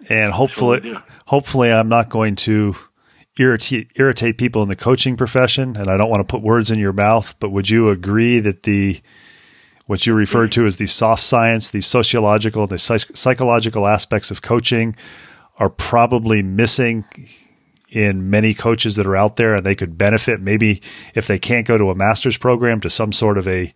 [0.08, 0.94] and hopefully,
[1.26, 2.76] hopefully, I'm not going to
[3.38, 6.78] irritate irritate people in the coaching profession, and I don't want to put words in
[6.78, 7.34] your mouth.
[7.40, 9.00] But would you agree that the
[9.88, 14.42] what you referred to as the soft science, the sociological, the psych- psychological aspects of
[14.42, 14.94] coaching
[15.56, 17.06] are probably missing
[17.88, 20.82] in many coaches that are out there and they could benefit maybe
[21.14, 23.72] if they can't go to a master's program to some sort of a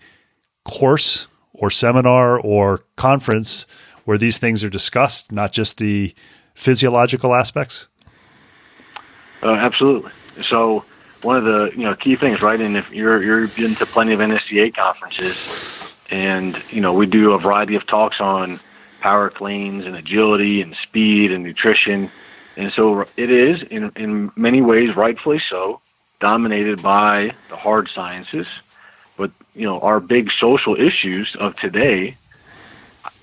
[0.67, 3.67] course or seminar or conference
[4.05, 6.15] where these things are discussed, not just the
[6.55, 7.89] physiological aspects?
[9.43, 10.13] Uh, absolutely.
[10.51, 10.85] So
[11.23, 12.61] one of the you know key things, right?
[12.61, 15.82] And if you're you're been to plenty of NSCA conferences,
[16.13, 18.61] and you know we do a variety of talks on
[19.01, 22.11] power cleans and agility and speed and nutrition,
[22.57, 25.81] and so it is in in many ways rightfully so
[26.21, 28.47] dominated by the hard sciences,
[29.17, 32.17] but you know our big social issues of today.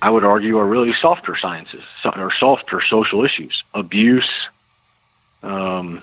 [0.02, 4.30] I would argue are really softer sciences or softer social issues, abuse,
[5.42, 6.02] um,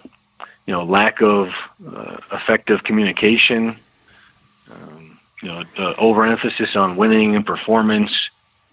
[0.65, 1.49] you know, lack of
[1.87, 3.77] uh, effective communication,
[4.71, 5.06] um,
[5.41, 8.11] you know, the overemphasis on winning and performance,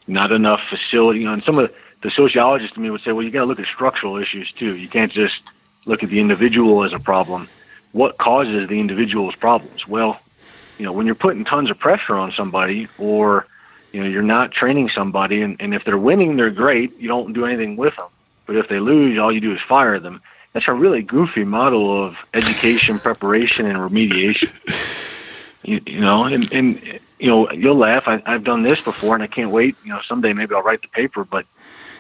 [0.06, 1.26] not enough facility.
[1.26, 1.70] On some of
[2.02, 4.76] the, sociologists to me would say, well, you got to look at structural issues too.
[4.76, 5.40] You can't just
[5.86, 7.48] look at the individual as a problem.
[7.92, 9.88] What causes the individual's problems?
[9.88, 10.20] Well,
[10.76, 13.46] you know, when you're putting tons of pressure on somebody or,
[13.92, 16.98] you know, you're not training somebody and, and if they're winning, they're great.
[17.00, 18.08] You don't do anything with them.
[18.44, 20.20] But if they lose, all you do is fire them.
[20.52, 24.52] That's a really goofy model of education, preparation, and remediation.
[25.64, 28.06] You, you know, and, and, you know, you'll laugh.
[28.06, 29.76] I, I've done this before and I can't wait.
[29.84, 31.46] You know, someday maybe I'll write the paper, but,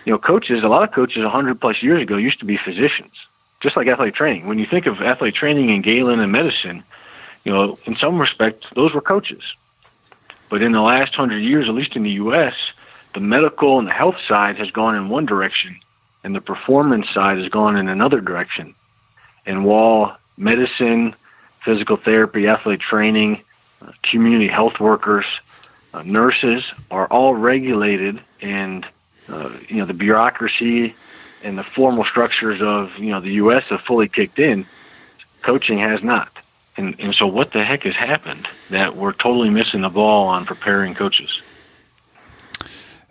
[0.04, 3.12] you know, coaches, a lot of coaches 100 plus years ago used to be physicians,
[3.62, 4.46] just like athlete training.
[4.46, 6.84] When you think of athlete training and Galen and medicine,
[7.44, 9.42] you know, in some respects, those were coaches.
[10.50, 12.54] But in the last hundred years, at least in the U.S.,
[13.14, 15.80] the medical and the health side has gone in one direction,
[16.22, 18.74] and the performance side has gone in another direction.
[19.46, 21.14] And while medicine,
[21.64, 23.42] physical therapy, athlete training,
[24.02, 25.26] community health workers,
[25.92, 28.86] uh, nurses are all regulated, and
[29.28, 30.94] uh, you know the bureaucracy
[31.42, 33.64] and the formal structures of you know the U.S.
[33.70, 34.66] have fully kicked in.
[35.42, 36.30] Coaching has not.
[36.76, 40.44] And, and so, what the heck has happened that we're totally missing the ball on
[40.44, 41.40] preparing coaches?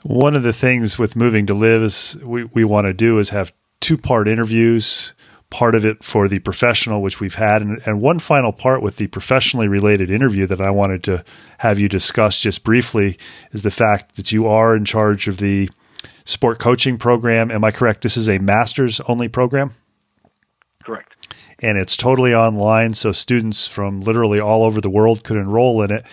[0.02, 3.30] One of the things with moving to live is we, we want to do is
[3.30, 5.14] have two part interviews,
[5.54, 8.98] part of it for the professional, which we've had, and, and one final part with
[8.98, 11.24] the professionally related interview that I wanted to
[11.60, 13.18] have you discuss just briefly
[13.52, 15.70] is the fact that you are in charge of the
[16.26, 17.52] sport coaching program.
[17.52, 18.02] Am I correct?
[18.02, 19.76] This is a master's only program?
[20.84, 21.14] Correct
[21.64, 22.94] and it's totally online.
[22.94, 26.06] So students from literally all over the world could enroll in it.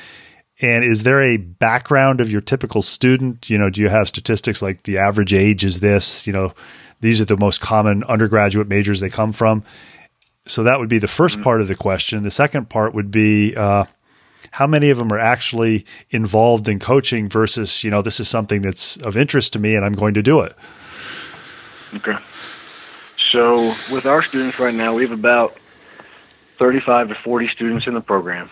[0.63, 3.51] And is there a background of your typical student?
[3.51, 6.27] You know, do you have statistics like the average age is this?
[6.27, 6.53] You know,
[7.01, 9.65] these are the most common undergraduate majors they come from.
[10.47, 11.43] So that would be the 1st mm-hmm.
[11.43, 12.23] part of the question.
[12.23, 13.85] The second part would be uh,
[14.51, 18.63] how many of them are actually involved in coaching versus, you know, this is something
[18.63, 20.55] that's of interest to me and I'm going to do it.
[21.95, 22.17] Okay.
[23.31, 25.57] So with our students right now, we have about
[26.59, 28.51] 35 to 40 students in the program.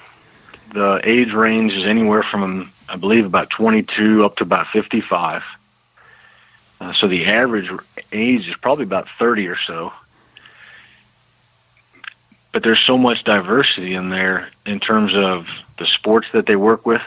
[0.73, 5.43] The age range is anywhere from, I believe, about 22 up to about 55.
[6.81, 7.71] Uh, so the average
[8.13, 9.93] age is probably about 30 or so.
[12.53, 15.47] But there's so much diversity in there in terms of
[15.79, 17.03] the sports that they work with.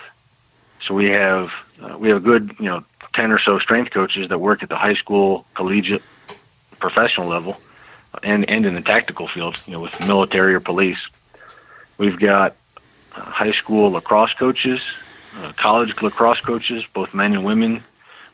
[0.85, 1.49] So we have
[1.81, 4.69] uh, we have a good you know 10 or so strength coaches that work at
[4.69, 6.03] the high school, collegiate,
[6.79, 7.59] professional level,
[8.23, 10.99] and and in the tactical field, you know, with military or police.
[11.97, 12.55] We've got
[13.15, 14.81] uh, high school lacrosse coaches,
[15.37, 17.83] uh, college lacrosse coaches, both men and women.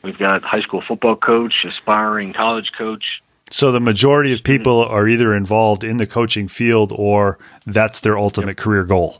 [0.02, 3.22] We've got high school football coach, aspiring college coach.
[3.50, 4.43] So the majority of hmm.
[4.43, 8.58] people are either involved in the coaching field or that's their ultimate yep.
[8.58, 9.18] career goal.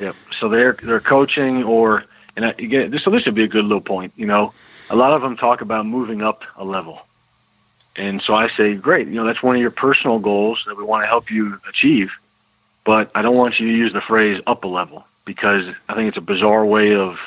[0.00, 0.16] Yep.
[0.40, 2.04] So they're they're coaching or
[2.36, 4.12] and I, again, so this would be a good little point.
[4.16, 4.52] You know,
[4.90, 7.00] a lot of them talk about moving up a level.
[7.96, 10.84] And so I say, great, you know, that's one of your personal goals that we
[10.84, 12.10] want to help you achieve.
[12.84, 16.08] But I don't want you to use the phrase up a level because I think
[16.08, 17.18] it's a bizarre way of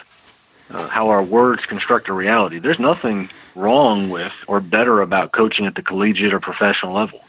[0.74, 2.60] uh, how our words construct a reality.
[2.60, 7.24] There's nothing wrong with or better about coaching at the collegiate or professional level.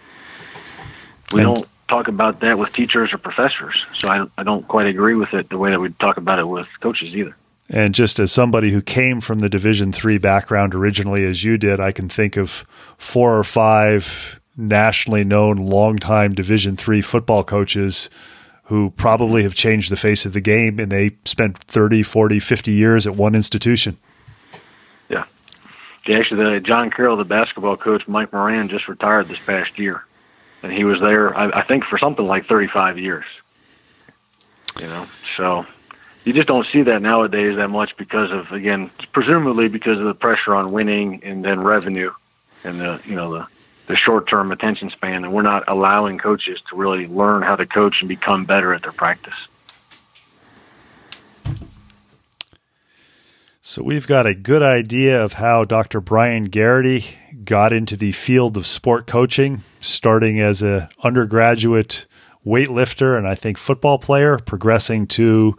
[1.32, 3.84] We and, don't talk about that with teachers or professors.
[3.94, 6.46] So I, I don't quite agree with it the way that we talk about it
[6.46, 7.36] with coaches either.
[7.68, 11.80] And just as somebody who came from the Division three background originally, as you did,
[11.80, 12.66] I can think of
[12.98, 18.10] four or five nationally known longtime Division three football coaches
[18.72, 22.72] who probably have changed the face of the game and they spent 30, 40, 50
[22.72, 23.98] years at one institution.
[25.10, 25.26] Yeah.
[26.10, 30.02] Actually, the John Carroll, the basketball coach, Mike Moran, just retired this past year.
[30.62, 33.26] And he was there, I, I think, for something like 35 years.
[34.80, 35.06] You know,
[35.36, 35.66] so
[36.24, 40.14] you just don't see that nowadays that much because of again presumably because of the
[40.14, 42.10] pressure on winning and then revenue
[42.64, 43.46] and the you know the
[43.86, 47.66] the short term attention span and we're not allowing coaches to really learn how to
[47.66, 49.34] coach and become better at their practice.
[53.64, 56.00] So we've got a good idea of how Dr.
[56.00, 57.04] Brian Gearity
[57.44, 62.06] got into the field of sport coaching, starting as a undergraduate
[62.44, 65.56] weightlifter and I think football player, progressing to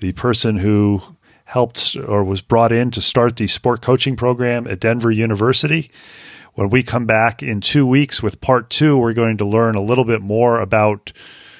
[0.00, 1.02] the person who
[1.44, 5.90] helped or was brought in to start the sport coaching program at Denver University.
[6.54, 9.82] When we come back in two weeks with part two, we're going to learn a
[9.82, 11.12] little bit more about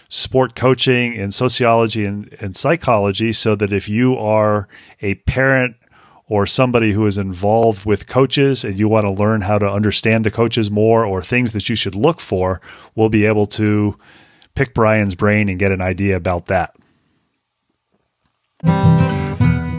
[0.09, 4.69] sport coaching and sociology and, and psychology so that if you are
[5.03, 5.75] a parent
[6.27, 10.25] or somebody who is involved with coaches and you want to learn how to understand
[10.25, 12.61] the coaches more or things that you should look for,
[12.95, 13.99] we'll be able to
[14.55, 16.75] pick Brian's brain and get an idea about that.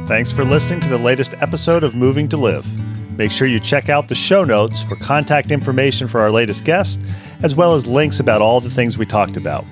[0.07, 2.94] Thanks for listening to the latest episode of Moving to Live.
[3.17, 6.99] Make sure you check out the show notes for contact information for our latest guest,
[7.43, 9.65] as well as links about all the things we talked about.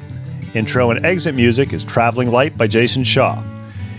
[0.53, 3.43] Intro and exit music is Traveling Light by Jason Shaw.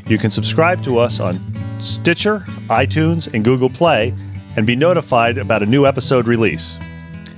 [0.07, 1.40] You can subscribe to us on
[1.80, 4.14] Stitcher, iTunes, and Google Play
[4.57, 6.76] and be notified about a new episode release.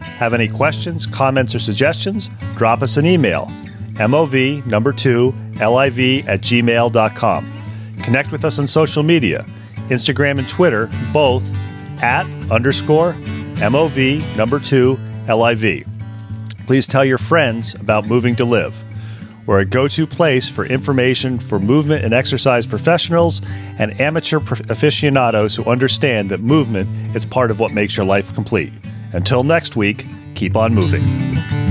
[0.00, 2.28] Have any questions, comments, or suggestions?
[2.56, 3.50] Drop us an email
[3.94, 7.52] mov number 2 liv at gmail.com.
[8.02, 9.44] Connect with us on social media
[9.88, 11.44] Instagram and Twitter, both
[12.02, 13.12] at underscore
[13.56, 15.86] mov number 2 liv.
[16.66, 18.84] Please tell your friends about Moving to Live.
[19.46, 23.40] We're a go to place for information for movement and exercise professionals
[23.78, 28.72] and amateur aficionados who understand that movement is part of what makes your life complete.
[29.12, 31.65] Until next week, keep on moving.